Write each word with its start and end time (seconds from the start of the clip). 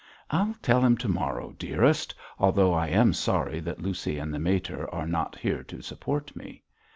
'I'll 0.31 0.55
tell 0.63 0.81
him 0.83 0.97
to 0.97 1.07
morrow, 1.07 1.53
dearest, 1.59 2.15
although 2.39 2.73
I 2.73 2.87
am 2.87 3.13
sorry 3.13 3.59
that 3.59 3.83
Lucy 3.83 4.17
and 4.17 4.33
the 4.33 4.39
mater 4.39 4.89
are 4.91 5.05
not 5.05 5.37
here 5.37 5.61
to 5.65 5.83
support 5.83 6.35
me.' 6.35 6.63